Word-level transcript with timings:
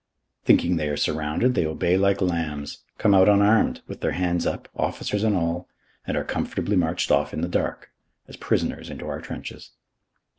Thinking 0.45 0.77
they 0.77 0.89
are 0.89 0.97
surrounded, 0.97 1.53
they 1.53 1.63
obey 1.67 1.95
like 1.95 2.21
lambs, 2.23 2.79
come 2.97 3.13
out 3.13 3.29
unarmed, 3.29 3.81
with 3.87 4.01
their 4.01 4.13
hands 4.13 4.47
up, 4.47 4.67
officers 4.75 5.23
and 5.23 5.35
all, 5.35 5.69
and 6.07 6.17
are 6.17 6.23
comfortably 6.23 6.75
marched 6.75 7.11
off 7.11 7.35
in 7.35 7.41
the 7.41 7.47
dark, 7.47 7.91
as 8.27 8.35
prisoners 8.35 8.89
into 8.89 9.05
our 9.07 9.21
trenches. 9.21 9.73